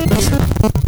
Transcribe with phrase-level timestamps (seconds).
[0.00, 0.83] Gracias.